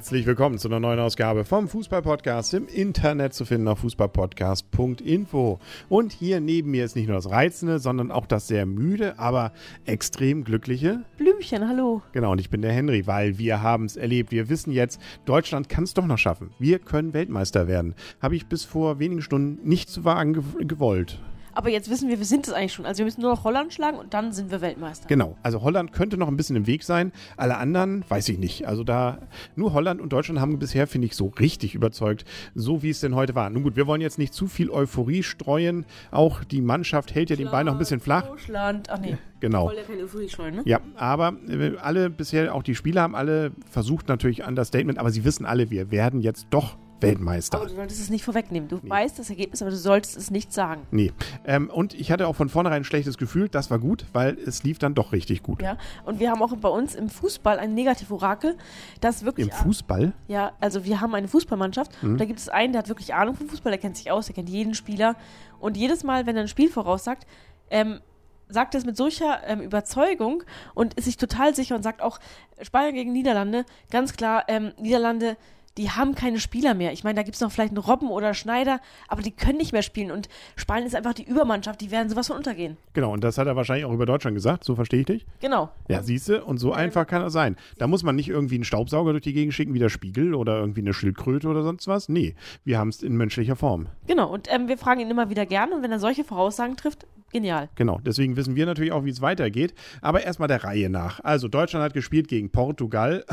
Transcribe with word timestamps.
Herzlich 0.00 0.24
willkommen 0.24 0.56
zu 0.56 0.68
einer 0.68 0.80
neuen 0.80 0.98
Ausgabe 0.98 1.44
vom 1.44 1.68
Fußballpodcast 1.68 2.54
im 2.54 2.68
Internet 2.68 3.34
zu 3.34 3.44
finden 3.44 3.68
auf 3.68 3.80
fußballpodcast.info. 3.80 5.58
Und 5.90 6.12
hier 6.12 6.40
neben 6.40 6.70
mir 6.70 6.86
ist 6.86 6.96
nicht 6.96 7.06
nur 7.06 7.16
das 7.16 7.28
Reizende, 7.28 7.80
sondern 7.80 8.10
auch 8.10 8.24
das 8.24 8.48
sehr 8.48 8.64
müde, 8.64 9.18
aber 9.18 9.52
extrem 9.84 10.42
glückliche 10.42 11.04
Blümchen, 11.18 11.68
hallo. 11.68 12.00
Genau, 12.12 12.32
und 12.32 12.40
ich 12.40 12.48
bin 12.48 12.62
der 12.62 12.72
Henry, 12.72 13.06
weil 13.06 13.36
wir 13.36 13.60
haben 13.60 13.84
es 13.84 13.98
erlebt. 13.98 14.30
Wir 14.30 14.48
wissen 14.48 14.72
jetzt, 14.72 15.02
Deutschland 15.26 15.68
kann 15.68 15.84
es 15.84 15.92
doch 15.92 16.06
noch 16.06 16.16
schaffen. 16.16 16.48
Wir 16.58 16.78
können 16.78 17.12
Weltmeister 17.12 17.68
werden. 17.68 17.94
Habe 18.22 18.36
ich 18.36 18.46
bis 18.46 18.64
vor 18.64 19.00
wenigen 19.00 19.20
Stunden 19.20 19.68
nicht 19.68 19.90
zu 19.90 20.06
wagen 20.06 20.32
ge 20.32 20.42
gewollt. 20.60 21.20
Aber 21.54 21.68
jetzt 21.70 21.90
wissen 21.90 22.08
wir, 22.08 22.18
wir 22.18 22.26
sind 22.26 22.46
es 22.46 22.52
eigentlich 22.52 22.72
schon. 22.72 22.86
Also 22.86 22.98
wir 22.98 23.04
müssen 23.04 23.20
nur 23.20 23.30
noch 23.30 23.44
Holland 23.44 23.72
schlagen 23.72 23.98
und 23.98 24.14
dann 24.14 24.32
sind 24.32 24.50
wir 24.50 24.60
Weltmeister. 24.60 25.08
Genau. 25.08 25.36
Also 25.42 25.62
Holland 25.62 25.92
könnte 25.92 26.16
noch 26.16 26.28
ein 26.28 26.36
bisschen 26.36 26.56
im 26.56 26.66
Weg 26.66 26.82
sein. 26.82 27.12
Alle 27.36 27.56
anderen 27.56 28.04
weiß 28.08 28.28
ich 28.28 28.38
nicht. 28.38 28.66
Also 28.66 28.84
da 28.84 29.18
nur 29.56 29.72
Holland 29.72 30.00
und 30.00 30.12
Deutschland 30.12 30.40
haben 30.40 30.58
bisher, 30.58 30.86
finde 30.86 31.06
ich, 31.06 31.16
so 31.16 31.26
richtig 31.26 31.74
überzeugt, 31.74 32.24
so 32.54 32.82
wie 32.82 32.90
es 32.90 33.00
denn 33.00 33.14
heute 33.14 33.34
war. 33.34 33.50
Nun 33.50 33.62
gut, 33.62 33.76
wir 33.76 33.86
wollen 33.86 34.00
jetzt 34.00 34.18
nicht 34.18 34.34
zu 34.34 34.46
viel 34.46 34.70
Euphorie 34.70 35.22
streuen. 35.22 35.86
Auch 36.10 36.44
die 36.44 36.60
Mannschaft 36.60 37.14
hält 37.14 37.30
ja 37.30 37.36
den 37.36 37.50
Ball 37.50 37.64
noch 37.64 37.72
ein 37.72 37.78
bisschen 37.78 38.00
flach. 38.00 38.26
Deutschland, 38.26 38.90
ach 38.90 39.00
nee. 39.00 39.16
Genau. 39.40 39.72
Streuen, 40.28 40.56
ne? 40.56 40.62
Ja, 40.66 40.80
aber 40.96 41.34
äh, 41.48 41.72
alle 41.80 42.10
bisher, 42.10 42.54
auch 42.54 42.62
die 42.62 42.74
Spieler 42.74 43.00
haben 43.00 43.14
alle 43.14 43.52
versucht 43.70 44.06
natürlich 44.06 44.44
an 44.44 44.54
das 44.54 44.68
Statement, 44.68 44.98
aber 44.98 45.10
sie 45.10 45.24
wissen 45.24 45.46
alle, 45.46 45.70
wir 45.70 45.90
werden 45.90 46.20
jetzt 46.20 46.48
doch 46.50 46.76
Weltmeister. 47.02 47.58
Aber 47.58 47.66
du 47.68 47.74
solltest 47.74 48.00
es 48.00 48.10
nicht 48.10 48.24
vorwegnehmen. 48.24 48.68
Du 48.68 48.80
weißt 48.82 49.18
das 49.18 49.30
Ergebnis, 49.30 49.62
aber 49.62 49.70
du 49.70 49.76
solltest 49.76 50.16
es 50.16 50.30
nicht 50.30 50.52
sagen. 50.52 50.82
Nee. 50.90 51.12
Ähm, 51.46 51.70
und 51.70 51.94
ich 51.94 52.10
hatte 52.12 52.26
auch 52.26 52.36
von 52.36 52.48
vornherein 52.48 52.82
ein 52.82 52.84
schlechtes 52.84 53.18
Gefühl. 53.18 53.48
Das 53.48 53.70
war 53.70 53.78
gut, 53.78 54.04
weil 54.12 54.36
es 54.46 54.62
lief 54.62 54.78
dann 54.78 54.94
doch 54.94 55.12
richtig 55.12 55.42
gut. 55.42 55.62
Ja, 55.62 55.76
und 56.04 56.20
wir 56.20 56.30
haben 56.30 56.42
auch 56.42 56.54
bei 56.56 56.68
uns 56.68 56.94
im 56.94 57.08
Fußball 57.08 57.58
ein 57.58 57.74
Negativ-Orakel, 57.74 58.56
das 59.00 59.24
wirklich. 59.24 59.48
Im 59.48 59.52
Fußball? 59.52 60.12
Ja, 60.28 60.52
also 60.60 60.84
wir 60.84 61.00
haben 61.00 61.14
eine 61.14 61.28
Fußballmannschaft 61.28 62.02
Mhm. 62.02 62.12
und 62.12 62.18
da 62.20 62.24
gibt 62.24 62.38
es 62.38 62.48
einen, 62.48 62.72
der 62.72 62.80
hat 62.80 62.88
wirklich 62.88 63.14
Ahnung 63.14 63.34
vom 63.34 63.48
Fußball, 63.48 63.70
der 63.72 63.78
kennt 63.80 63.96
sich 63.96 64.10
aus, 64.10 64.26
der 64.26 64.34
kennt 64.34 64.48
jeden 64.48 64.74
Spieler. 64.74 65.16
Und 65.58 65.76
jedes 65.76 66.04
Mal, 66.04 66.26
wenn 66.26 66.36
er 66.36 66.42
ein 66.42 66.48
Spiel 66.48 66.70
voraussagt, 66.70 67.26
ähm, 67.70 68.00
sagt 68.48 68.74
er 68.74 68.78
es 68.78 68.84
mit 68.84 68.96
solcher 68.96 69.40
ähm, 69.46 69.60
Überzeugung 69.60 70.42
und 70.74 70.94
ist 70.94 71.04
sich 71.04 71.16
total 71.16 71.54
sicher 71.54 71.76
und 71.76 71.82
sagt 71.82 72.02
auch, 72.02 72.18
Spanien 72.62 72.94
gegen 72.94 73.12
Niederlande, 73.12 73.64
ganz 73.90 74.12
klar, 74.14 74.44
ähm, 74.48 74.72
Niederlande, 74.78 75.36
die 75.78 75.90
haben 75.90 76.14
keine 76.14 76.40
Spieler 76.40 76.74
mehr. 76.74 76.92
Ich 76.92 77.04
meine, 77.04 77.16
da 77.16 77.22
gibt 77.22 77.36
es 77.36 77.40
noch 77.40 77.52
vielleicht 77.52 77.70
einen 77.70 77.78
Robben 77.78 78.08
oder 78.08 78.34
Schneider, 78.34 78.80
aber 79.08 79.22
die 79.22 79.30
können 79.30 79.58
nicht 79.58 79.72
mehr 79.72 79.82
spielen. 79.82 80.10
Und 80.10 80.28
Spanien 80.56 80.86
ist 80.86 80.94
einfach 80.94 81.14
die 81.14 81.24
Übermannschaft, 81.24 81.80
die 81.80 81.90
werden 81.90 82.08
sowas 82.08 82.26
von 82.26 82.36
untergehen. 82.36 82.76
Genau, 82.92 83.12
und 83.12 83.22
das 83.22 83.38
hat 83.38 83.46
er 83.46 83.56
wahrscheinlich 83.56 83.84
auch 83.84 83.92
über 83.92 84.06
Deutschland 84.06 84.34
gesagt. 84.34 84.64
So 84.64 84.74
verstehe 84.74 85.00
ich 85.00 85.06
dich. 85.06 85.26
Genau. 85.40 85.70
Ja, 85.88 86.02
siehste, 86.02 86.44
und 86.44 86.58
so 86.58 86.72
einfach 86.72 87.06
kann 87.06 87.22
er 87.22 87.30
sein. 87.30 87.56
Da 87.78 87.86
muss 87.86 88.02
man 88.02 88.16
nicht 88.16 88.28
irgendwie 88.28 88.56
einen 88.56 88.64
Staubsauger 88.64 89.12
durch 89.12 89.22
die 89.22 89.32
Gegend 89.32 89.54
schicken 89.54 89.74
wie 89.74 89.78
der 89.78 89.88
Spiegel 89.88 90.34
oder 90.34 90.58
irgendwie 90.58 90.80
eine 90.80 90.92
Schildkröte 90.92 91.48
oder 91.48 91.62
sonst 91.62 91.86
was. 91.86 92.08
Nee, 92.08 92.34
wir 92.64 92.78
haben 92.78 92.88
es 92.88 93.02
in 93.02 93.16
menschlicher 93.16 93.56
Form. 93.56 93.86
Genau. 94.06 94.32
Und 94.32 94.52
ähm, 94.52 94.68
wir 94.68 94.78
fragen 94.78 95.00
ihn 95.00 95.10
immer 95.10 95.30
wieder 95.30 95.46
gern 95.46 95.72
und 95.72 95.82
wenn 95.82 95.92
er 95.92 95.98
solche 95.98 96.24
Voraussagen 96.24 96.76
trifft, 96.76 97.06
genial. 97.30 97.68
Genau, 97.74 98.00
deswegen 98.04 98.36
wissen 98.36 98.56
wir 98.56 98.66
natürlich 98.66 98.92
auch, 98.92 99.04
wie 99.04 99.10
es 99.10 99.20
weitergeht. 99.20 99.74
Aber 100.00 100.22
erstmal 100.22 100.48
der 100.48 100.64
Reihe 100.64 100.90
nach. 100.90 101.20
Also 101.22 101.48
Deutschland 101.48 101.84
hat 101.84 101.94
gespielt 101.94 102.28
gegen 102.28 102.50
Portugal. 102.50 103.24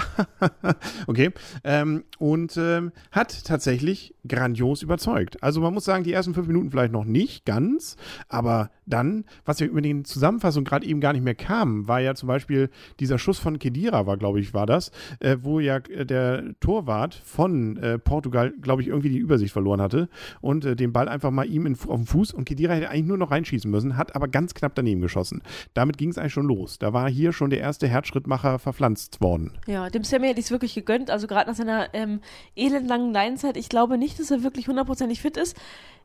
okay. 1.08 1.32
Ähm, 1.64 2.04
und 2.18 2.58
ähm, 2.58 2.92
hat 3.12 3.46
tatsächlich 3.46 4.16
grandios 4.28 4.82
überzeugt. 4.82 5.42
Also 5.44 5.62
man 5.62 5.74
muss 5.74 5.86
sagen, 5.86 6.04
die 6.04 6.14
ersten 6.14 6.34
fünf 6.34 6.48
Minuten 6.48 6.72
vielleicht 6.72 6.94
noch 6.94 7.06
nicht 7.06 7.46
ganz, 7.46 7.96
aber 8.30 8.70
dann, 8.88 9.26
was 9.46 9.60
ja 9.60 9.68
über 9.68 9.82
den 9.82 10.06
Zusammenfassung 10.06 10.64
gerade 10.64 10.86
eben 10.86 11.00
gar 11.00 11.14
nicht 11.14 11.24
mehr 11.24 11.36
kam, 11.36 11.88
war 11.88 12.00
ja 12.00 12.16
zum 12.16 12.28
Beispiel 12.28 12.70
dieser 13.00 13.20
Schuss 13.20 13.38
von 13.38 13.60
Kedira, 13.60 14.08
war 14.08 14.18
glaube 14.18 14.40
ich, 14.40 14.54
war 14.54 14.66
das, 14.66 14.92
äh, 15.20 15.38
wo 15.42 15.60
ja 15.60 15.78
äh, 15.78 16.06
der 16.06 16.56
Torwart 16.60 17.14
von 17.14 17.78
äh, 17.78 18.00
Portugal, 18.00 18.54
glaube 18.62 18.82
ich, 18.82 18.88
irgendwie 18.88 19.10
die 19.10 19.18
Übersicht 19.18 19.54
verloren 19.54 19.82
hatte 19.82 20.10
und 20.42 20.66
äh, 20.66 20.76
den 20.76 20.94
Ball 20.94 21.08
einfach 21.08 21.32
mal 21.32 21.46
ihm 21.46 21.66
in, 21.66 21.74
auf 21.74 22.00
den 22.00 22.06
Fuß 22.06 22.34
und 22.34 22.46
Kedira 22.46 22.74
hätte 22.74 22.90
eigentlich 22.90 23.06
nur 23.06 23.18
noch 23.18 23.32
reinschießen 23.32 23.70
müssen, 23.70 23.98
hat 23.98 24.16
aber 24.16 24.28
ganz 24.28 24.54
knapp 24.54 24.76
daneben 24.76 25.02
geschossen. 25.02 25.42
Damit 25.74 25.98
ging 25.98 26.10
es 26.10 26.18
eigentlich 26.18 26.34
schon 26.34 26.48
los. 26.48 26.80
Da 26.80 26.94
war 26.94 27.10
hier 27.10 27.34
schon 27.34 27.50
der 27.50 27.60
erste 27.60 27.88
Herzschrittmacher 27.88 28.60
verpflanzt 28.60 29.22
worden. 29.22 29.52
Ja, 29.68 29.90
dem 29.90 30.04
Sammy 30.04 30.28
hätte 30.28 30.40
ich 30.40 30.46
es 30.46 30.52
wirklich 30.52 30.74
gegönnt. 30.74 31.12
Also 31.12 31.28
gerade 31.28 31.50
nach 31.50 31.58
seiner 31.58 31.94
ähm, 31.94 32.22
elendlangen 32.56 33.14
Leinzeit, 33.14 33.58
ich 33.58 33.70
glaube 33.70 33.98
nicht, 33.98 34.20
dass 34.20 34.32
er 34.32 34.44
wirklich 34.44 34.68
hundertprozentig 34.68 35.22
fit 35.22 35.38
ist. 35.38 35.56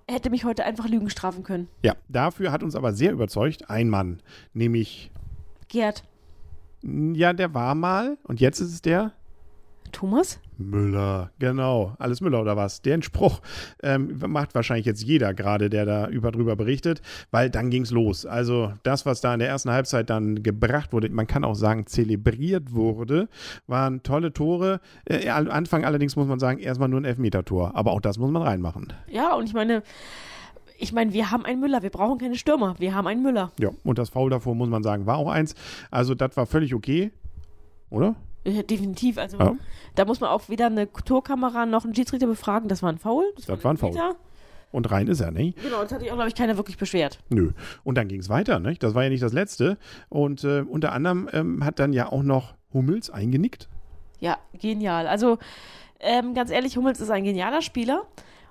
Er 0.06 0.14
hätte 0.14 0.30
mich 0.30 0.44
heute 0.44 0.64
einfach 0.64 0.88
Lügen 0.88 1.10
strafen 1.10 1.42
können. 1.42 1.68
Ja, 1.82 1.94
dafür 2.08 2.52
hat 2.52 2.62
uns 2.62 2.74
aber 2.74 2.92
sehr 2.92 3.12
überzeugt 3.12 3.70
ein 3.70 3.88
Mann, 3.88 4.20
nämlich, 4.52 5.10
Gerd, 5.68 6.04
ja, 6.82 7.32
der 7.32 7.54
war 7.54 7.74
mal 7.74 8.18
und 8.24 8.40
jetzt 8.40 8.60
ist 8.60 8.72
es 8.72 8.82
der 8.82 9.12
Thomas? 9.92 10.41
Müller, 10.58 11.30
genau. 11.38 11.94
Alles 11.98 12.20
Müller 12.20 12.41
oder 12.41 12.56
was? 12.56 12.82
Den 12.82 13.03
Spruch 13.03 13.41
ähm, 13.82 14.19
macht 14.26 14.54
wahrscheinlich 14.54 14.86
jetzt 14.86 15.03
jeder 15.03 15.34
gerade, 15.34 15.70
der 15.70 15.84
da 15.84 16.08
über 16.08 16.32
drüber 16.32 16.56
berichtet, 16.56 17.03
weil 17.30 17.50
dann 17.50 17.70
ging's 17.70 17.91
los. 17.91 18.26
Also 18.26 18.72
das, 18.82 19.06
was 19.06 19.20
da 19.20 19.32
in 19.32 19.41
der 19.41 19.48
ersten 19.48 19.70
Halbzeit 19.70 20.10
dann 20.10 20.42
gebracht 20.42 20.92
wurde, 20.92 21.08
man 21.10 21.26
kann 21.26 21.44
auch 21.44 21.54
sagen 21.54 21.86
zelebriert 21.86 22.72
wurde, 22.72 23.28
waren 23.66 24.02
tolle 24.02 24.32
Tore. 24.32 24.81
Äh, 25.04 25.28
am 25.28 25.50
Anfang 25.50 25.84
allerdings 25.84 26.16
muss 26.16 26.26
man 26.26 26.38
sagen, 26.38 26.58
erstmal 26.58 26.88
nur 26.88 27.00
ein 27.00 27.04
Elfmeter-Tor. 27.04 27.75
Aber 27.75 27.92
auch 27.92 28.00
das 28.00 28.19
muss 28.19 28.31
man 28.31 28.42
reinmachen. 28.42 28.92
Ja, 29.08 29.34
und 29.34 29.44
ich 29.44 29.54
meine, 29.54 29.82
ich 30.78 30.92
meine, 30.92 31.12
wir 31.12 31.31
haben 31.31 31.44
einen 31.44 31.60
Müller. 31.60 31.82
Wir 31.82 31.91
brauchen 31.91 32.19
keine 32.19 32.36
Stürmer. 32.36 32.75
Wir 32.78 32.94
haben 32.94 33.06
einen 33.06 33.22
Müller. 33.22 33.52
Ja, 33.58 33.70
und 33.84 33.98
das 33.98 34.08
Foul 34.08 34.31
davor, 34.31 34.54
muss 34.54 34.69
man 34.69 34.82
sagen, 34.82 35.06
war 35.06 35.16
auch 35.16 35.31
eins. 35.31 35.54
Also 35.91 36.14
das 36.14 36.36
war 36.36 36.47
völlig 36.47 36.75
okay. 36.75 37.12
Oder? 37.88 38.16
Äh, 38.44 38.62
Definitiv. 38.64 39.19
Also 39.19 39.38
Ja. 39.38 39.54
da 39.94 40.04
muss 40.04 40.20
man 40.20 40.30
auch 40.30 40.48
weder 40.48 40.66
eine 40.66 40.91
Torkamera 40.92 41.66
noch 41.66 41.84
einen 41.84 41.94
Schiedsrichter 41.94 42.26
befragen. 42.26 42.69
Das 42.69 42.82
war 42.82 42.91
ein 42.92 42.98
Foul. 42.98 43.25
Das 43.36 43.48
war 43.62 43.70
ein 43.72 43.76
Foul. 43.76 43.97
Und 44.72 44.91
rein 44.91 45.06
ist 45.06 45.20
er, 45.20 45.30
nicht? 45.30 45.62
Genau, 45.62 45.82
das 45.82 45.92
hat 45.92 46.00
sich 46.00 46.10
auch, 46.10 46.14
glaube 46.14 46.28
ich, 46.28 46.34
keiner 46.34 46.56
wirklich 46.56 46.78
beschwert. 46.78 47.19
Nö. 47.28 47.52
Und 47.84 47.97
dann 47.98 48.08
ging 48.08 48.20
es 48.20 48.31
weiter, 48.31 48.58
nicht? 48.58 48.82
Das 48.82 48.94
war 48.94 49.02
ja 49.04 49.10
nicht 49.10 49.22
das 49.22 49.34
Letzte. 49.34 49.76
Und 50.08 50.44
äh, 50.44 50.62
unter 50.66 50.92
anderem 50.92 51.28
ähm, 51.32 51.64
hat 51.64 51.78
dann 51.78 51.92
ja 51.92 52.10
auch 52.10 52.22
noch 52.22 52.54
Hummels 52.72 53.10
eingenickt. 53.10 53.69
Ja, 54.19 54.38
genial. 54.58 55.06
Also 55.06 55.38
ähm, 56.00 56.32
ganz 56.32 56.50
ehrlich, 56.50 56.76
Hummels 56.78 57.00
ist 57.00 57.10
ein 57.10 57.22
genialer 57.25 57.60
Spieler. 57.60 58.06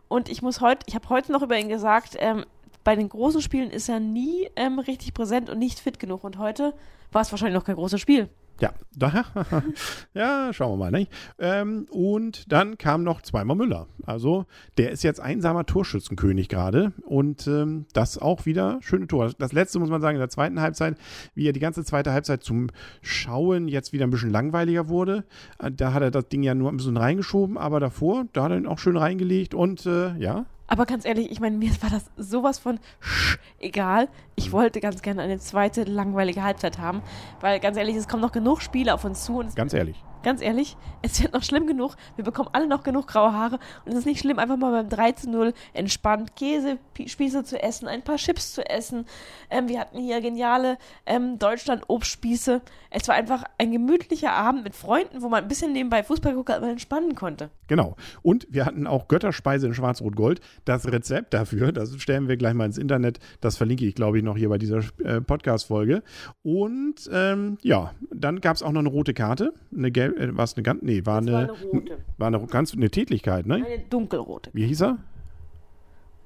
Und 0.07 0.29
ich 0.29 0.41
muss 0.43 0.61
heute, 0.61 0.85
ich 0.87 0.93
habe 0.93 1.09
heute 1.09 1.31
noch 1.31 1.41
über 1.41 1.57
ihn 1.57 1.69
gesagt, 1.69 2.15
ähm, 2.19 2.45
bei 2.83 2.95
den 2.95 3.09
großen 3.09 3.41
Spielen 3.41 3.71
ist 3.71 3.89
er 3.89 3.99
nie 3.99 4.47
ähm, 4.55 4.77
richtig 4.79 5.13
präsent 5.13 5.49
und 5.49 5.57
nicht 5.57 5.79
fit 5.79 5.99
genug. 5.99 6.23
Und 6.23 6.37
heute 6.37 6.73
war 7.11 7.21
es 7.23 7.31
wahrscheinlich 7.31 7.55
noch 7.55 7.65
kein 7.65 7.75
großes 7.75 7.99
Spiel. 7.99 8.29
Ja, 8.61 8.73
ja, 10.13 10.53
schauen 10.53 10.73
wir 10.73 10.77
mal, 10.77 10.91
nicht? 10.91 11.11
Ähm, 11.39 11.87
und 11.89 12.51
dann 12.51 12.77
kam 12.77 13.03
noch 13.03 13.21
zweimal 13.21 13.55
Müller. 13.55 13.87
Also, 14.05 14.45
der 14.77 14.91
ist 14.91 15.03
jetzt 15.03 15.19
einsamer 15.19 15.65
Torschützenkönig 15.65 16.49
gerade. 16.49 16.91
Und 17.05 17.47
ähm, 17.47 17.85
das 17.93 18.17
auch 18.17 18.45
wieder 18.45 18.79
schöne 18.81 19.07
Tor. 19.07 19.31
Das 19.37 19.53
letzte 19.53 19.79
muss 19.79 19.89
man 19.89 20.01
sagen, 20.01 20.15
in 20.15 20.19
der 20.19 20.29
zweiten 20.29 20.61
Halbzeit, 20.61 20.97
wie 21.33 21.47
er 21.47 21.53
die 21.53 21.59
ganze 21.59 21.83
zweite 21.83 22.11
Halbzeit 22.13 22.43
zum 22.43 22.67
Schauen 23.01 23.67
jetzt 23.67 23.93
wieder 23.93 24.05
ein 24.05 24.11
bisschen 24.11 24.29
langweiliger 24.29 24.87
wurde. 24.89 25.23
Äh, 25.57 25.71
Da 25.71 25.93
hat 25.93 26.03
er 26.03 26.11
das 26.11 26.27
Ding 26.27 26.43
ja 26.43 26.53
nur 26.53 26.71
ein 26.71 26.77
bisschen 26.77 26.97
reingeschoben, 26.97 27.57
aber 27.57 27.79
davor, 27.79 28.25
da 28.33 28.43
hat 28.43 28.51
er 28.51 28.57
ihn 28.57 28.67
auch 28.67 28.79
schön 28.79 28.97
reingelegt 28.97 29.53
und 29.55 29.85
äh, 29.85 30.15
ja. 30.17 30.45
Aber 30.71 30.85
ganz 30.85 31.03
ehrlich, 31.03 31.29
ich 31.29 31.41
meine, 31.41 31.57
mir 31.57 31.69
war 31.81 31.89
das 31.89 32.05
sowas 32.15 32.57
von 32.57 32.79
sch 33.01 33.37
egal. 33.59 34.07
Ich 34.35 34.53
wollte 34.53 34.79
ganz 34.79 35.01
gerne 35.01 35.21
eine 35.21 35.37
zweite 35.37 35.83
langweilige 35.83 36.43
Halbzeit 36.43 36.77
haben, 36.77 37.01
weil 37.41 37.59
ganz 37.59 37.75
ehrlich, 37.75 37.97
es 37.97 38.07
kommen 38.07 38.21
noch 38.21 38.31
genug 38.31 38.61
Spiele 38.61 38.93
auf 38.93 39.03
uns 39.03 39.25
zu 39.25 39.43
Ganz 39.53 39.73
ehrlich. 39.73 40.01
Ganz 40.23 40.41
ehrlich, 40.41 40.77
es 41.01 41.21
wird 41.21 41.33
noch 41.33 41.43
schlimm 41.43 41.67
genug. 41.67 41.95
Wir 42.15 42.23
bekommen 42.23 42.49
alle 42.53 42.67
noch 42.67 42.83
genug 42.83 43.07
graue 43.07 43.33
Haare 43.33 43.59
und 43.85 43.91
es 43.91 43.99
ist 43.99 44.05
nicht 44.05 44.19
schlimm, 44.19 44.39
einfach 44.39 44.57
mal 44.57 44.71
beim 44.71 44.89
3 44.89 45.11
zu 45.13 45.29
0 45.29 45.53
entspannt 45.73 46.35
Käsespieße 46.35 47.43
zu 47.43 47.61
essen, 47.61 47.87
ein 47.87 48.03
paar 48.03 48.17
Chips 48.17 48.53
zu 48.53 48.67
essen. 48.69 49.05
Ähm, 49.49 49.67
wir 49.67 49.79
hatten 49.79 49.99
hier 49.99 50.21
geniale 50.21 50.77
ähm, 51.05 51.39
Deutschland-Obstspieße. 51.39 52.61
Es 52.89 53.07
war 53.07 53.15
einfach 53.15 53.43
ein 53.57 53.71
gemütlicher 53.71 54.31
Abend 54.31 54.63
mit 54.63 54.75
Freunden, 54.75 55.21
wo 55.21 55.29
man 55.29 55.43
ein 55.43 55.47
bisschen 55.47 55.73
nebenbei 55.73 56.03
Fußball 56.03 56.33
gucken, 56.33 56.55
aber 56.55 56.69
entspannen 56.69 57.15
konnte. 57.15 57.49
Genau. 57.67 57.95
Und 58.21 58.47
wir 58.49 58.65
hatten 58.65 58.85
auch 58.85 59.07
Götterspeise 59.07 59.67
in 59.67 59.73
Schwarz-Rot-Gold. 59.73 60.41
Das 60.65 60.91
Rezept 60.91 61.33
dafür, 61.33 61.71
das 61.71 61.95
stellen 62.01 62.27
wir 62.27 62.35
gleich 62.35 62.53
mal 62.53 62.65
ins 62.65 62.77
Internet. 62.77 63.19
Das 63.39 63.55
verlinke 63.57 63.85
ich, 63.85 63.95
glaube 63.95 64.17
ich, 64.17 64.23
noch 64.23 64.35
hier 64.35 64.49
bei 64.49 64.57
dieser 64.57 64.81
äh, 65.03 65.21
Podcast-Folge. 65.21 66.03
Und 66.43 67.09
ähm, 67.13 67.57
ja, 67.61 67.93
dann 68.13 68.41
gab 68.41 68.57
es 68.57 68.63
auch 68.63 68.71
noch 68.71 68.81
eine 68.81 68.89
rote 68.89 69.13
Karte. 69.13 69.53
Eine 69.75 69.89
gelbe, 69.91 70.10
äh, 70.17 70.35
war 70.35 70.43
es 70.43 70.55
eine 70.55 70.63
ganz, 70.63 70.81
nee, 70.81 71.05
war 71.05 71.17
eine, 71.17 71.31
war 71.31 71.39
eine 71.39 71.51
rote. 71.51 71.97
war 72.17 72.27
eine 72.27 72.45
ganz, 72.47 72.73
eine 72.73 72.89
Tätlichkeit, 72.89 73.45
ne? 73.45 73.55
Eine 73.55 73.79
dunkelrote. 73.89 74.49
Wie 74.53 74.65
hieß 74.65 74.81
er? 74.81 74.97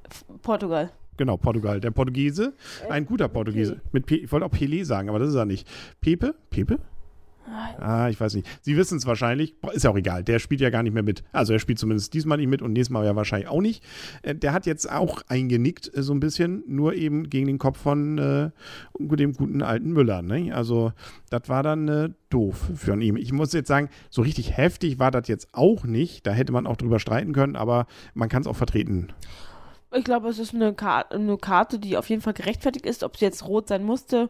F 0.10 0.26
Portugal. 0.42 0.92
Genau, 1.18 1.38
Portugal. 1.38 1.80
Der 1.80 1.92
Portugiese, 1.92 2.54
ein 2.90 3.06
guter 3.06 3.30
Portugiese. 3.30 3.80
Mit 3.92 4.06
P 4.06 4.16
ich 4.16 4.32
wollte 4.32 4.46
auch 4.46 4.52
Pelé 4.52 4.84
sagen, 4.84 5.10
aber 5.10 5.20
das 5.20 5.30
ist 5.30 5.36
er 5.36 5.46
nicht. 5.46 5.68
Pepe? 6.02 6.36
Pepe? 6.50 6.80
Ah, 7.80 8.10
ich 8.10 8.20
weiß 8.20 8.34
nicht. 8.36 8.48
Sie 8.62 8.76
wissen 8.76 8.98
es 8.98 9.06
wahrscheinlich. 9.06 9.56
Ist 9.72 9.84
ja 9.84 9.92
auch 9.92 9.98
egal. 9.98 10.24
Der 10.24 10.40
spielt 10.40 10.62
ja 10.62 10.70
gar 10.70 10.84
nicht 10.84 10.94
mehr 10.94 11.04
mit. 11.04 11.24
Also 11.32 11.54
er 11.54 11.60
spielt 11.60 11.78
zumindest 11.78 12.14
diesmal 12.14 12.38
nicht 12.38 12.48
mit 12.48 12.62
und 12.62 12.74
nächstes 12.74 12.92
Mal 12.92 13.06
ja 13.06 13.16
wahrscheinlich 13.16 13.50
auch 13.50 13.62
nicht. 13.62 13.84
Äh, 14.24 14.36
der 14.36 14.54
hat 14.54 14.66
jetzt 14.66 14.92
auch 14.92 15.22
eingenickt, 15.28 15.96
äh, 15.96 16.02
so 16.02 16.14
ein 16.14 16.20
bisschen, 16.20 16.64
nur 16.68 16.96
eben 16.96 17.30
gegen 17.30 17.48
den 17.48 17.60
Kopf 17.60 17.78
von 17.78 18.18
äh, 18.18 18.50
dem 19.00 19.34
guten 19.34 19.62
alten 19.62 19.92
Müller. 19.92 20.22
Ne? 20.22 20.54
Also 20.54 20.92
das 21.30 21.48
war 21.48 21.62
dann 21.62 21.88
äh, 21.88 22.10
doof 22.30 22.70
für 22.76 23.00
ihn. 23.00 23.18
Ich 23.18 23.32
muss 23.32 23.54
jetzt 23.54 23.68
sagen, 23.68 23.90
so 24.10 24.22
richtig 24.22 24.58
heftig 24.58 25.00
war 25.00 25.12
das 25.12 25.28
jetzt 25.28 25.50
auch 25.54 25.84
nicht. 25.84 26.26
Da 26.26 26.32
hätte 26.32 26.52
man 26.52 26.66
auch 26.66 26.78
drüber 26.78 27.00
streiten 27.00 27.34
können, 27.34 27.56
aber 27.56 27.86
man 28.14 28.30
kann 28.30 28.42
es 28.42 28.48
auch 28.48 28.56
vertreten. 28.56 29.10
Ich 29.94 30.04
glaube, 30.04 30.28
es 30.30 30.40
ist 30.40 30.54
eine, 30.54 30.74
Kar 30.74 31.12
eine 31.12 31.38
Karte, 31.38 31.80
die 31.80 31.96
auf 31.96 32.10
jeden 32.10 32.22
Fall 32.22 32.34
gerechtfertigt 32.34 32.86
ist. 32.86 33.04
Ob 33.04 33.18
sie 33.18 33.26
jetzt 33.26 33.48
rot 33.48 33.70
sein 33.70 33.84
musste, 33.84 34.30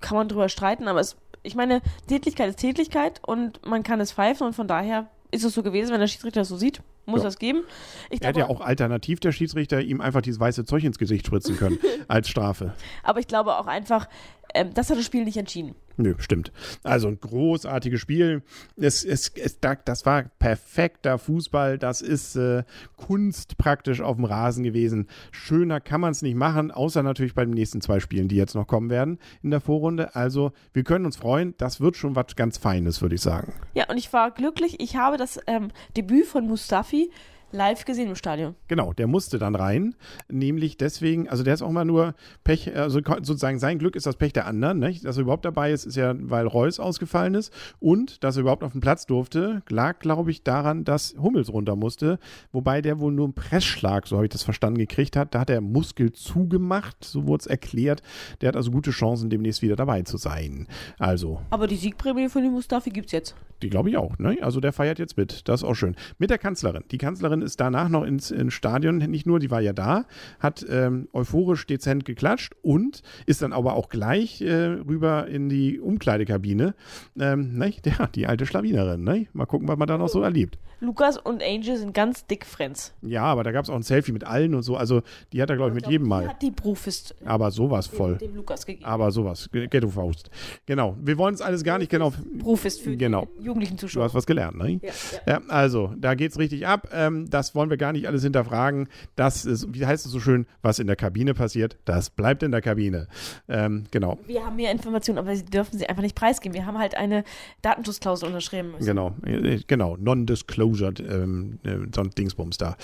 kann 0.00 0.16
man 0.16 0.28
drüber 0.28 0.48
streiten, 0.48 0.88
aber 0.88 1.00
es 1.00 1.16
ich 1.42 1.54
meine, 1.54 1.80
Tätigkeit 2.06 2.50
ist 2.50 2.58
Tätigkeit 2.58 3.20
und 3.26 3.64
man 3.66 3.82
kann 3.82 4.00
es 4.00 4.12
pfeifen 4.12 4.46
und 4.46 4.54
von 4.54 4.68
daher 4.68 5.08
ist 5.30 5.44
es 5.44 5.54
so 5.54 5.62
gewesen, 5.62 5.92
wenn 5.92 6.00
der 6.00 6.08
Schiedsrichter 6.08 6.40
das 6.40 6.48
so 6.48 6.56
sieht, 6.56 6.82
muss 7.06 7.20
ja. 7.20 7.24
das 7.24 7.38
geben. 7.38 7.62
Ich 8.10 8.20
er 8.20 8.28
hätte 8.28 8.40
ja 8.40 8.48
auch 8.48 8.60
alternativ 8.60 9.20
der 9.20 9.32
Schiedsrichter 9.32 9.80
ihm 9.80 10.00
einfach 10.00 10.22
dieses 10.22 10.40
weiße 10.40 10.64
Zeug 10.64 10.84
ins 10.84 10.98
Gesicht 10.98 11.26
spritzen 11.26 11.56
können 11.56 11.78
als 12.08 12.28
Strafe. 12.28 12.74
Aber 13.02 13.20
ich 13.20 13.28
glaube 13.28 13.56
auch 13.56 13.66
einfach, 13.66 14.08
ähm, 14.54 14.74
das 14.74 14.90
hat 14.90 14.98
das 14.98 15.04
Spiel 15.04 15.24
nicht 15.24 15.36
entschieden. 15.36 15.74
Nö, 15.96 16.14
stimmt. 16.18 16.50
Also 16.82 17.08
ein 17.08 17.20
großartiges 17.20 18.00
Spiel. 18.00 18.42
Es, 18.76 19.04
es, 19.04 19.28
es, 19.36 19.58
das 19.60 20.06
war 20.06 20.24
perfekter 20.38 21.18
Fußball. 21.18 21.78
Das 21.78 22.00
ist 22.00 22.36
äh, 22.36 22.62
Kunst 22.96 23.58
praktisch 23.58 24.00
auf 24.00 24.16
dem 24.16 24.24
Rasen 24.24 24.64
gewesen. 24.64 25.08
Schöner 25.30 25.80
kann 25.80 26.00
man 26.00 26.12
es 26.12 26.22
nicht 26.22 26.36
machen, 26.36 26.70
außer 26.70 27.02
natürlich 27.02 27.34
bei 27.34 27.44
den 27.44 27.54
nächsten 27.54 27.80
zwei 27.80 28.00
Spielen, 28.00 28.28
die 28.28 28.36
jetzt 28.36 28.54
noch 28.54 28.66
kommen 28.66 28.88
werden 28.88 29.18
in 29.42 29.50
der 29.50 29.60
Vorrunde. 29.60 30.14
Also 30.14 30.52
wir 30.72 30.84
können 30.84 31.04
uns 31.04 31.16
freuen. 31.16 31.54
Das 31.58 31.80
wird 31.80 31.96
schon 31.96 32.16
was 32.16 32.34
ganz 32.34 32.56
Feines, 32.56 33.02
würde 33.02 33.16
ich 33.16 33.20
sagen. 33.20 33.52
Ja, 33.74 33.88
und 33.90 33.98
ich 33.98 34.12
war 34.12 34.30
glücklich. 34.30 34.80
Ich 34.80 34.96
habe 34.96 35.18
das 35.18 35.38
ähm, 35.46 35.68
Debüt 35.96 36.26
von 36.26 36.46
Mustafi 36.46 37.10
live 37.52 37.84
gesehen 37.84 38.08
im 38.08 38.16
Stadion. 38.16 38.54
Genau, 38.68 38.92
der 38.92 39.06
musste 39.06 39.38
dann 39.38 39.54
rein, 39.54 39.94
nämlich 40.28 40.76
deswegen, 40.76 41.28
also 41.28 41.42
der 41.42 41.54
ist 41.54 41.62
auch 41.62 41.70
mal 41.70 41.84
nur 41.84 42.14
Pech, 42.44 42.74
also 42.76 43.00
sozusagen 43.22 43.58
sein 43.58 43.78
Glück 43.78 43.96
ist 43.96 44.06
das 44.06 44.16
Pech 44.16 44.32
der 44.32 44.46
anderen, 44.46 44.78
nicht? 44.78 45.04
dass 45.04 45.16
er 45.16 45.22
überhaupt 45.22 45.44
dabei 45.44 45.72
ist, 45.72 45.86
ist 45.86 45.96
ja, 45.96 46.14
weil 46.16 46.46
Reus 46.46 46.80
ausgefallen 46.80 47.34
ist 47.34 47.52
und 47.78 48.22
dass 48.24 48.36
er 48.36 48.42
überhaupt 48.42 48.64
auf 48.64 48.72
den 48.72 48.80
Platz 48.80 49.06
durfte, 49.06 49.62
lag, 49.68 49.98
glaube 49.98 50.30
ich, 50.30 50.42
daran, 50.42 50.84
dass 50.84 51.14
Hummels 51.20 51.52
runter 51.52 51.76
musste, 51.76 52.18
wobei 52.52 52.82
der 52.82 53.00
wohl 53.00 53.12
nur 53.12 53.26
einen 53.26 53.34
Pressschlag, 53.34 54.06
so 54.06 54.16
habe 54.16 54.26
ich 54.26 54.32
das 54.32 54.42
verstanden, 54.42 54.78
gekriegt 54.78 55.16
hat. 55.16 55.34
Da 55.34 55.40
hat 55.40 55.50
er 55.50 55.60
Muskel 55.60 56.12
zugemacht, 56.12 57.04
so 57.04 57.26
wurde 57.26 57.42
es 57.42 57.46
erklärt. 57.46 58.02
Der 58.40 58.48
hat 58.48 58.56
also 58.56 58.70
gute 58.70 58.90
Chancen, 58.90 59.30
demnächst 59.30 59.62
wieder 59.62 59.76
dabei 59.76 60.02
zu 60.02 60.16
sein. 60.16 60.66
Also. 60.98 61.40
Aber 61.50 61.66
die 61.66 61.76
Siegprämie 61.76 62.28
von 62.28 62.42
dem 62.42 62.52
Mustafi 62.52 62.90
gibt 62.90 63.06
es 63.06 63.12
jetzt. 63.12 63.34
Die 63.62 63.70
glaube 63.70 63.90
ich 63.90 63.96
auch, 63.96 64.18
ne? 64.18 64.38
Also 64.40 64.60
der 64.60 64.72
feiert 64.72 64.98
jetzt 64.98 65.16
mit. 65.16 65.48
Das 65.48 65.62
ist 65.62 65.68
auch 65.68 65.74
schön. 65.74 65.96
Mit 66.18 66.30
der 66.30 66.38
Kanzlerin. 66.38 66.84
Die 66.90 66.98
Kanzlerin 66.98 67.42
ist 67.42 67.60
danach 67.60 67.88
noch 67.88 68.04
ins, 68.04 68.30
ins 68.30 68.54
Stadion, 68.54 68.98
nicht 68.98 69.26
nur, 69.26 69.38
die 69.38 69.50
war 69.50 69.60
ja 69.60 69.72
da, 69.72 70.04
hat 70.38 70.64
ähm, 70.68 71.08
euphorisch 71.12 71.66
dezent 71.66 72.04
geklatscht 72.04 72.54
und 72.62 73.02
ist 73.26 73.42
dann 73.42 73.52
aber 73.52 73.74
auch 73.74 73.88
gleich 73.88 74.40
äh, 74.40 74.64
rüber 74.64 75.26
in 75.28 75.48
die 75.48 75.80
Umkleidekabine. 75.80 76.74
Ähm, 77.18 77.56
ne? 77.56 77.72
Ja, 77.84 78.06
die 78.06 78.26
alte 78.26 78.46
Schlawinerin, 78.46 79.02
ne? 79.02 79.26
Mal 79.32 79.46
gucken, 79.46 79.66
was 79.68 79.76
man 79.76 79.88
da 79.88 79.98
noch 79.98 80.08
so 80.08 80.22
erlebt. 80.22 80.58
Lukas 80.80 81.18
und 81.18 81.42
Angel 81.42 81.76
sind 81.76 81.92
ganz 81.92 82.26
dick 82.26 82.46
Friends. 82.46 82.94
Ja, 83.02 83.24
aber 83.24 83.44
da 83.44 83.52
gab 83.52 83.64
es 83.64 83.70
auch 83.70 83.74
ein 83.74 83.82
Selfie 83.82 84.12
mit 84.12 84.24
allen 84.24 84.54
und 84.54 84.62
so. 84.62 84.76
Also 84.76 85.02
die 85.32 85.42
hat 85.42 85.50
er, 85.50 85.56
glaube 85.56 85.70
ich, 85.70 85.74
mit 85.74 85.84
glaub, 85.84 85.92
jedem 85.92 86.08
Mal. 86.08 86.28
hat 86.28 86.40
die 86.40 86.50
Profist. 86.50 87.14
Aber 87.24 87.50
sowas 87.50 87.86
voll. 87.86 88.16
Dem, 88.16 88.34
Lukas 88.34 88.64
gegeben. 88.64 88.86
Aber 88.86 89.10
sowas. 89.10 89.50
Ghetto-Faust. 89.52 90.30
Genau. 90.64 90.96
Wir 91.02 91.18
wollen 91.18 91.34
es 91.34 91.42
alles 91.42 91.64
gar 91.64 91.78
nicht 91.78 91.90
genau. 91.90 92.12
Profist 92.38 92.80
für 92.80 92.96
genau. 92.96 93.28
die 93.38 93.44
jugendlichen 93.50 93.78
Zuschauer. 93.78 94.02
Du 94.02 94.04
hast 94.04 94.14
was 94.14 94.26
gelernt, 94.26 94.56
ne? 94.56 94.80
Ja, 94.82 94.90
ja. 95.26 95.32
ja 95.32 95.40
also, 95.48 95.92
da 95.98 96.14
geht 96.14 96.32
es 96.32 96.38
richtig 96.38 96.66
ab. 96.66 96.88
Ähm, 96.92 97.28
das 97.28 97.54
wollen 97.54 97.68
wir 97.70 97.76
gar 97.76 97.92
nicht 97.92 98.06
alles 98.06 98.22
hinterfragen. 98.22 98.88
Das 99.16 99.44
ist, 99.44 99.74
wie 99.74 99.84
heißt 99.84 100.06
es 100.06 100.12
so 100.12 100.20
schön, 100.20 100.46
was 100.62 100.78
in 100.78 100.86
der 100.86 100.96
Kabine 100.96 101.34
passiert, 101.34 101.76
das 101.84 102.10
bleibt 102.10 102.42
in 102.42 102.52
der 102.52 102.60
Kabine. 102.60 103.08
Ähm, 103.48 103.84
genau. 103.90 104.18
Wir 104.26 104.46
haben 104.46 104.56
mehr 104.56 104.70
Informationen, 104.70 105.18
aber 105.18 105.34
sie 105.34 105.44
dürfen 105.44 105.78
sie 105.78 105.88
einfach 105.88 106.02
nicht 106.02 106.14
preisgeben. 106.14 106.54
Wir 106.54 106.66
haben 106.66 106.78
halt 106.78 106.96
eine 106.96 107.24
Datenschutzklausel 107.62 108.28
unterschrieben 108.28 108.72
müssen. 108.72 108.86
Genau, 108.86 109.14
äh, 109.24 109.60
genau. 109.66 109.96
Non-Disclosure 109.96 110.94
ähm, 111.00 111.58
äh, 111.64 111.76
so 111.94 112.02
ein 112.02 112.10
Dingsbums 112.10 112.56
da. 112.58 112.76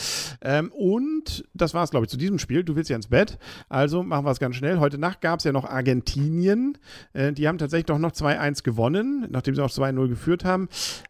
Ähm, 0.43 0.73
und 0.73 1.45
das 1.55 1.75
war 1.75 1.85
es, 1.85 1.91
glaube 1.91 2.07
ich, 2.07 2.11
zu 2.11 2.17
diesem 2.17 2.39
Spiel. 2.39 2.65
Du 2.65 2.75
willst 2.75 2.91
ja 2.91 2.97
ins 2.97 3.09
Bett, 3.09 3.39
also 3.69 4.03
machen 4.03 4.25
wir 4.25 4.33
es 4.33 4.41
ganz 4.41 4.57
schnell. 4.57 4.81
Heute 4.81 4.99
Nacht 4.99 5.21
gab 5.21 5.39
es 5.39 5.45
ja 5.45 5.53
noch 5.53 5.65
Argentinien. 5.65 6.77
Äh, 7.13 7.33
die 7.33 7.47
haben 7.47 7.59
tatsächlich 7.59 7.87
doch 7.87 7.99
noch 7.99 8.13
2-1 8.13 8.65
gewonnen, 8.65 9.27
nachdem 9.31 9.55
sie 9.55 9.63
auch 9.63 9.71
2-0 9.71 10.09
geführt 10.09 10.45
haben 10.45 10.56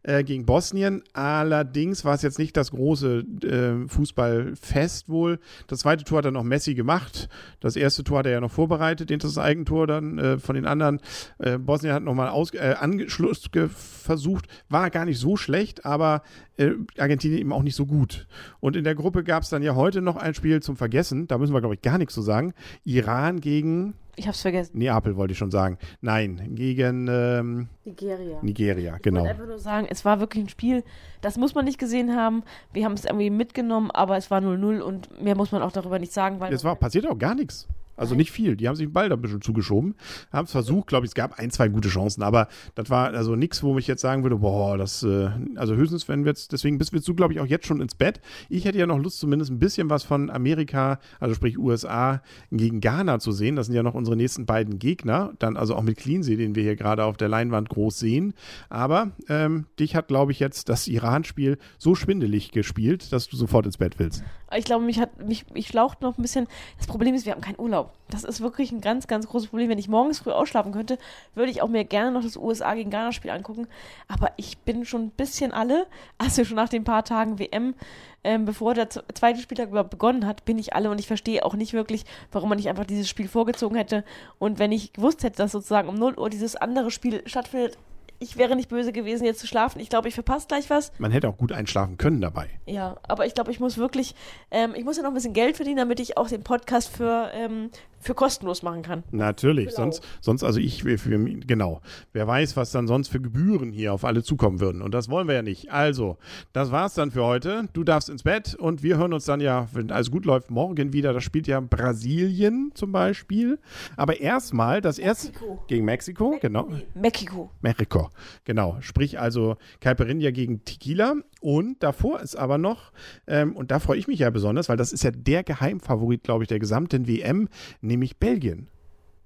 äh, 0.03 0.25
gegen 0.25 0.47
Bosnien. 0.47 1.03
Allerdings 1.13 2.05
war 2.05 2.15
es 2.15 2.23
jetzt 2.23 2.39
nicht 2.39 2.57
das 2.57 2.71
große 2.71 3.25
äh, 3.43 3.89
Fußballfest 3.89 5.09
wohl. 5.09 5.39
Das 5.67 5.81
zweite 5.81 6.05
Tor 6.05 6.19
hat 6.19 6.25
dann 6.25 6.35
noch 6.35 6.45
Messi 6.45 6.75
gemacht. 6.75 7.29
Das 7.61 7.77
erste 7.77 8.05
Tor 8.05 8.21
hat 8.21 8.27
er 8.27 8.33
ja 8.33 8.41
noch 8.41 8.51
vorbereitet, 8.51 9.11
das 9.23 9.39
Eigentor 9.39 9.87
dann 9.87 10.19
äh, 10.19 10.39
von 10.39 10.55
den 10.55 10.67
anderen. 10.67 11.01
Äh, 11.39 11.59
Bosnien 11.59 11.95
hat 11.95 12.03
nochmal 12.03 12.33
äh, 12.55 12.75
Anschluss 12.75 13.49
versucht, 13.69 14.47
war 14.69 14.91
gar 14.91 15.05
nicht 15.05 15.19
so 15.19 15.37
schlecht, 15.37 15.85
aber 15.85 16.23
äh, 16.57 16.73
Argentinien 16.99 17.41
eben 17.41 17.53
auch 17.53 17.63
nicht 17.63 17.77
so 17.77 17.87
gut. 17.87 18.27
Und 18.61 18.77
in 18.77 18.85
der 18.85 18.95
Gruppe 18.95 19.25
gab 19.25 19.43
es 19.43 19.51
dann 19.51 19.63
ja 19.63 19.75
heute 19.75 20.01
noch 20.01 20.17
ein 20.17 20.35
Spiel 20.35 20.63
zum 20.63 20.77
Vergessen. 20.77 21.27
Da 21.27 21.39
müssen 21.39 21.55
wir, 21.55 21.61
glaube 21.61 21.75
ich, 21.75 21.83
gar 21.83 21.99
nichts 21.99 22.15
zu 22.15 22.23
sagen. 22.23 22.55
Iran 22.85 23.41
gegen. 23.41 23.95
Ich 24.19 24.27
hab's 24.27 24.41
vergessen. 24.41 24.79
Neapel 24.79 25.17
wollte 25.17 25.33
ich 25.33 25.39
schon 25.39 25.51
sagen. 25.51 25.79
Nein, 26.01 26.55
gegen 26.55 27.07
ähm, 27.09 27.69
Nigeria. 27.85 28.39
Nigeria, 28.43 28.99
genau. 29.03 29.21
Ich 29.21 29.25
wollte 29.27 29.31
einfach 29.31 29.47
nur 29.47 29.59
sagen, 29.59 29.87
es 29.91 30.07
war 30.07 30.21
wirklich 30.21 30.45
ein 30.45 30.49
Spiel, 30.49 30.85
das 31.21 31.37
muss 31.37 31.55
man 31.55 31.67
nicht 31.67 31.79
gesehen 31.79 32.17
haben. 32.17 32.43
Wir 32.73 32.87
haben 32.87 32.95
es 32.95 33.05
irgendwie 33.05 33.29
mitgenommen, 33.29 33.91
aber 33.91 34.17
es 34.17 34.31
war 34.31 34.41
0-0 34.41 34.81
und 34.81 35.23
mehr 35.23 35.37
muss 35.37 35.53
man 35.53 35.63
auch 35.63 35.73
darüber 35.73 35.99
nicht 35.99 36.13
sagen, 36.13 36.41
weil. 36.41 36.53
Es 36.53 36.65
war 36.65 36.77
passiert 36.77 37.07
auch 37.07 37.19
gar 37.19 37.35
nichts. 37.35 37.69
Also 37.97 38.15
nicht 38.15 38.31
viel. 38.31 38.57
Die 38.57 38.69
haben 38.69 38.77
sich 38.77 38.87
den 38.87 38.93
Ball 38.93 39.09
da 39.09 39.17
ein 39.17 39.23
bisschen 39.23 39.43
zugeschoben, 39.43 39.95
haben 40.33 40.45
es 40.45 40.53
versucht, 40.53 40.89
glaube 40.89 41.07
ich, 41.07 41.11
es 41.11 41.15
gab 41.15 41.39
ein, 41.39 41.51
zwei 41.51 41.69
gute 41.69 41.89
Chancen, 41.89 42.23
aber 42.23 42.49
das 42.75 42.91
war 42.91 43.13
also 43.13 43.37
nichts, 43.37 43.63
wo 43.63 43.79
ich 43.79 43.87
jetzt 43.87 44.03
sagen 44.03 44.23
würde, 44.23 44.37
boah, 44.37 44.77
das, 44.77 45.03
äh, 45.03 45.31
also 45.57 45.75
höchstens, 45.75 46.09
wenn 46.09 46.25
wir 46.25 46.31
jetzt, 46.31 46.53
deswegen 46.53 46.79
bist, 46.79 46.93
du, 46.93 47.15
glaube 47.15 47.33
ich, 47.33 47.41
auch 47.41 47.47
jetzt 47.47 47.67
schon 47.67 47.81
ins 47.81 47.95
Bett. 47.95 48.21
Ich 48.49 48.65
hätte 48.65 48.79
ja 48.79 48.87
noch 48.87 48.99
Lust, 48.99 49.19
zumindest 49.19 49.51
ein 49.51 49.59
bisschen 49.59 49.91
was 49.91 50.05
von 50.05 50.31
Amerika, 50.31 50.99
also 51.21 51.35
sprich 51.35 51.59
USA, 51.59 52.23
gegen 52.51 52.81
Ghana 52.81 53.19
zu 53.19 53.33
sehen. 53.33 53.57
Das 53.57 53.67
sind 53.67 53.75
ja 53.75 53.83
noch 53.83 53.95
unsere 53.95 54.17
nächsten 54.17 54.47
beiden 54.47 54.79
Gegner. 54.79 55.33
Dann 55.39 55.57
also 55.57 55.75
auch 55.75 55.83
mit 55.83 55.97
Cleansee, 55.97 56.37
den 56.37 56.55
wir 56.55 56.63
hier 56.63 56.77
gerade 56.77 57.05
auf 57.05 57.17
der 57.17 57.29
Leinwand 57.29 57.69
groß 57.69 57.99
sehen. 57.99 58.35
Aber 58.69 59.13
ähm, 59.29 59.67
dich 59.79 59.97
hat, 59.97 60.09
glaube 60.09 60.33
ich, 60.33 60.41
jetzt 60.41 60.69
das 60.69 60.89
Iran-Spiel 60.89 61.59
so 61.79 61.95
schwindelig 61.95 62.51
gespielt, 62.51 63.13
dass 63.13 63.29
du 63.29 63.37
sofort 63.37 63.67
ins 63.67 63.79
Bett 63.79 63.99
willst. 63.99 64.23
Ich 64.57 64.65
glaube, 64.65 64.85
mich 64.85 65.01
hat, 65.01 65.27
mich, 65.27 65.51
mich 65.53 65.67
schlaucht 65.69 66.03
noch 66.03 66.19
ein 66.19 66.23
bisschen. 66.23 66.47
Das 66.79 66.87
Problem 66.87 67.15
ist, 67.15 67.27
wir 67.27 67.33
haben 67.33 67.41
keinen 67.41 67.59
Urlaub. 67.59 67.86
Das 68.09 68.23
ist 68.23 68.41
wirklich 68.41 68.71
ein 68.71 68.81
ganz, 68.81 69.09
ganz 69.09 69.27
großes 69.27 69.49
Problem. 69.49 69.69
Wenn 69.69 69.79
ich 69.79 69.89
morgens 69.89 70.21
früh 70.21 70.31
ausschlafen 70.31 70.73
könnte, 70.73 70.99
würde 71.35 71.51
ich 71.51 71.61
auch 71.63 71.69
mir 71.69 71.85
gerne 71.85 72.13
noch 72.13 72.23
das 72.23 72.37
USA 72.37 72.75
gegen 72.75 72.91
Ghana-Spiel 72.91 73.31
angucken. 73.31 73.67
Aber 74.07 74.31
ich 74.37 74.59
bin 74.59 74.85
schon 74.85 75.07
ein 75.07 75.11
bisschen 75.11 75.53
alle, 75.53 75.87
also 76.19 76.45
schon 76.45 76.57
nach 76.57 76.69
den 76.69 76.85
paar 76.85 77.05
Tagen 77.05 77.39
WM, 77.39 77.75
ähm, 78.23 78.45
bevor 78.45 78.75
der 78.75 78.89
zweite 78.91 79.41
Spieltag 79.41 79.71
überhaupt 79.71 79.91
begonnen 79.91 80.27
hat, 80.27 80.45
bin 80.45 80.59
ich 80.59 80.75
alle 80.75 80.91
und 80.91 80.99
ich 80.99 81.07
verstehe 81.07 81.45
auch 81.45 81.55
nicht 81.55 81.73
wirklich, 81.73 82.05
warum 82.33 82.49
man 82.49 82.57
nicht 82.57 82.69
einfach 82.69 82.85
dieses 82.85 83.09
Spiel 83.09 83.29
vorgezogen 83.29 83.77
hätte. 83.77 84.05
Und 84.39 84.59
wenn 84.59 84.73
ich 84.73 84.93
gewusst 84.93 85.23
hätte, 85.23 85.39
dass 85.39 85.53
sozusagen 85.53 85.89
um 85.89 85.97
0 85.97 86.19
Uhr 86.19 86.31
dieses 86.31 86.57
andere 86.57 86.91
Spiel 86.91 87.23
stattfindet, 87.27 87.79
ich 88.19 88.37
wäre 88.37 88.57
nicht 88.57 88.69
böse 88.69 88.93
gewesen, 88.93 89.25
jetzt 89.25 89.41
zu 89.41 89.47
schlafen. 89.47 89.81
Ich 89.81 89.89
glaube, 89.89 90.09
ich 90.09 90.15
verpasse 90.15 90.47
gleich 90.49 90.71
was. 90.71 90.93
Man 90.99 91.11
hätte 91.11 91.29
auch 91.29 91.37
gut 91.37 91.53
einschlafen 91.53 91.97
können 91.97 92.21
dabei. 92.21 92.49
Ja, 92.67 92.97
aber 93.09 93.27
ich 93.27 93.35
glaube, 93.35 93.51
ich 93.51 93.61
muss 93.61 93.79
wirklich, 93.79 94.15
ähm, 94.51 94.75
ich 94.77 94.85
muss 94.85 94.97
ja 94.97 95.03
noch 95.03 95.11
ein 95.11 95.15
bisschen 95.15 95.33
Geld 95.33 95.57
verdienen, 95.57 95.79
damit 95.79 96.01
ich 96.01 96.17
auch 96.17 96.29
den 96.29 96.43
Podcast 96.43 96.89
für, 96.89 97.31
ähm, 97.35 97.71
für 98.01 98.15
kostenlos 98.15 98.63
machen 98.63 98.83
kann. 98.83 99.03
Natürlich, 99.11 99.67
genau. 99.67 99.77
sonst, 99.77 100.03
sonst, 100.21 100.45
also 100.45 100.61
ich, 100.61 100.83
für, 100.83 100.97
für, 100.99 101.19
genau. 101.19 101.81
Wer 102.13 102.27
weiß, 102.27 102.57
was 102.57 102.71
dann 102.71 102.87
sonst 102.87 103.09
für 103.09 103.21
Gebühren 103.21 103.73
hier 103.73 103.93
auf 103.93 104.05
alle 104.05 104.23
zukommen 104.23 104.61
würden. 104.61 104.81
Und 104.81 104.95
das 104.95 105.09
wollen 105.09 105.29
wir 105.29 105.35
ja 105.35 105.43
nicht. 105.43 105.73
Also, 105.73 106.17
das 106.53 106.71
war's 106.71 106.95
dann 106.95 107.11
für 107.11 107.25
heute. 107.25 107.69
Du 107.73 107.85
darfst 107.85 108.09
ins 108.09 108.23
Bett 108.23 108.55
und 108.55 108.83
wir 108.83 108.97
hören 108.97 109.13
uns 109.13 109.25
dann 109.25 109.41
ja, 109.41 109.67
wenn 109.73 109.91
alles 109.91 110.11
gut 110.11 110.25
läuft, 110.25 110.51
morgen 110.51 110.93
wieder. 110.93 111.13
Das 111.13 111.25
spielt 111.25 111.47
ja 111.47 111.61
Brasilien 111.61 112.71
zum 112.75 112.93
Beispiel. 112.93 113.59
Aber 113.97 114.21
erstmal 114.21 114.81
das 114.81 114.99
erste 114.99 115.33
gegen 115.67 115.85
Mexiko, 115.85 116.31
Me 116.31 116.39
genau. 116.41 116.69
Mexiko. 116.95 117.51
Mexiko, 117.61 118.06
genau. 118.45 118.79
Sprich 118.81 119.19
also 119.19 119.57
Caipirinha 119.81 120.31
gegen 120.31 120.65
Tequila. 120.65 121.15
Und 121.41 121.83
davor 121.83 122.21
ist 122.21 122.37
aber 122.37 122.59
noch, 122.59 122.93
ähm, 123.27 123.57
und 123.57 123.71
da 123.71 123.79
freue 123.79 123.99
ich 123.99 124.09
mich 124.09 124.21
ja 124.21 124.31
besonders, 124.31 124.69
weil 124.69 124.77
das 124.77 124.93
ist 124.93 125.05
ja 125.05 125.11
der 125.11 125.45
Geheimfavorit, 125.45 126.23
glaube 126.23 126.45
ich, 126.45 126.49
der 126.49 126.59
gesamten 126.59 127.07
WM, 127.07 127.49
nämlich 127.81 128.17
Belgien. 128.19 128.69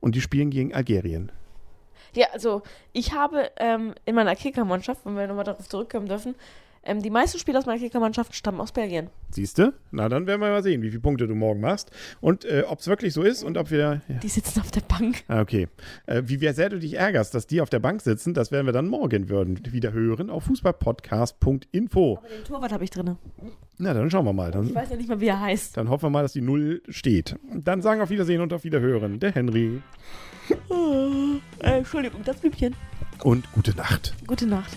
Und 0.01 0.15
die 0.15 0.21
spielen 0.21 0.51
gegen 0.51 0.75
Algerien. 0.75 1.33
Ja, 2.15 2.27
also 2.33 2.63
ich 2.93 3.13
habe 3.13 3.51
ähm, 3.57 3.95
in 4.05 4.15
meiner 4.15 4.35
Kickermannschaft, 4.35 5.05
wenn 5.05 5.17
wir 5.17 5.27
nochmal 5.27 5.45
darauf 5.45 5.69
zurückkommen 5.69 6.07
dürfen, 6.07 6.35
Ähm, 6.83 7.03
die 7.03 7.11
meisten 7.11 7.39
Spieler 7.39 7.59
aus 7.59 7.67
meiner 7.67 7.79
Kickermannschaft 7.79 8.35
stammen 8.35 8.59
aus 8.61 8.73
Belgien. 8.73 9.11
Siehst 9.31 9.59
du? 9.59 9.75
Na, 9.91 10.09
dann 10.09 10.27
werden 10.27 10.41
wir 10.41 10.49
mal 10.49 10.63
sehen, 10.63 10.81
wie 10.83 10.89
viele 10.89 11.03
Punkte 11.03 11.27
du 11.27 11.35
morgen 11.35 11.61
machst. 11.61 11.91
Und 12.23 12.47
äh, 12.47 12.65
ob 12.67 12.79
es 12.81 12.87
wirklich 12.87 13.13
so 13.13 13.23
ist 13.23 13.43
und 13.43 13.59
ob 13.59 13.71
wir. 13.71 14.01
Ja. 14.09 14.15
Die 14.23 14.29
sitzen 14.29 14.61
auf 14.61 14.71
der 14.71 14.81
Bank. 14.81 15.23
Ah, 15.29 15.41
Okay. 15.41 15.69
Äh, 16.07 16.23
wie 16.27 16.39
sehr 16.53 16.69
du 16.71 16.79
dich 16.79 16.95
ärgerst, 16.95 17.35
dass 17.35 17.47
die 17.47 17.61
auf 17.61 17.69
der 17.71 17.81
Bank 17.81 18.01
sitzen, 18.01 18.33
das 18.35 18.51
werden 18.51 18.65
wir 18.67 18.73
dann 18.73 18.89
morgen 18.89 19.29
würden, 19.29 19.61
wieder 19.73 19.93
hören 19.93 20.31
auf 20.31 20.45
fußballpodcast.info. 20.45 22.17
Aber 22.19 22.29
den 22.29 22.45
Torwart 22.45 22.73
habe 22.73 22.85
ich 22.85 22.91
drin. 22.91 23.17
Na, 23.79 23.93
dann 23.95 24.11
schauen 24.11 24.25
wir 24.25 24.33
mal. 24.33 24.49
Ich 24.49 24.55
Dann, 24.55 24.75
weiß 24.75 24.91
ja 24.91 24.97
nicht 24.97 25.09
mal, 25.09 25.21
wie 25.21 25.29
er 25.29 25.41
heißt. 25.41 25.77
dann 25.77 25.89
hoffen 25.91 26.05
wir 26.05 26.11
mal, 26.11 26.23
dass 26.23 26.33
die 26.33 26.41
Null 26.43 26.83
steht. 26.89 27.37
Dann 27.55 27.83
sagen 27.83 28.01
auf 28.01 28.11
Wiedersehen 28.11 28.41
und 28.41 28.53
auf 28.53 28.65
Wiederhören 28.65 29.21
der 29.21 29.33
Henry. 29.33 29.81
Äh, 31.63 31.79
Entschuldigung, 31.79 32.23
das 32.25 32.37
Blümchen. 32.39 32.75
Und 33.23 33.51
gute 33.53 33.77
Nacht. 33.77 34.15
Gute 34.27 34.47
Nacht. 34.47 34.77